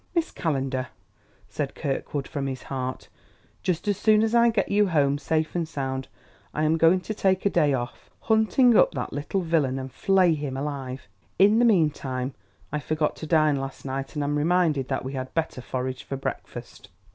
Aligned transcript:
"Miss 0.15 0.31
Calendar," 0.31 0.87
said 1.47 1.75
Kirkwood 1.75 2.27
from 2.27 2.47
his 2.47 2.63
heart, 2.63 3.07
"just 3.61 3.87
as 3.87 3.97
soon 3.97 4.23
as 4.23 4.33
I 4.33 4.49
get 4.49 4.69
you 4.71 4.87
home, 4.87 5.19
safe 5.19 5.53
and 5.53 5.67
sound, 5.67 6.07
I 6.55 6.63
am 6.63 6.75
going 6.79 7.01
to 7.01 7.13
take 7.13 7.45
a 7.45 7.51
day 7.51 7.75
off, 7.75 8.09
hunt 8.21 8.57
up 8.73 8.93
that 8.95 9.13
little 9.13 9.41
villain, 9.41 9.77
and 9.77 9.91
flay 9.91 10.33
him 10.33 10.57
alive. 10.57 11.07
In 11.37 11.59
the 11.59 11.65
meantime, 11.65 12.33
I 12.71 12.79
forgot 12.79 13.15
to 13.17 13.27
dine 13.27 13.57
last 13.57 13.85
night, 13.85 14.15
and 14.15 14.23
am 14.23 14.39
reminded 14.39 14.87
that 14.87 15.05
we 15.05 15.13
had 15.13 15.31
better 15.35 15.61
forage 15.61 16.03
for 16.03 16.17
breakfast." 16.17 16.89